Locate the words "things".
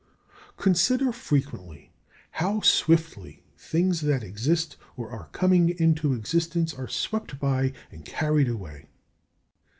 3.55-4.01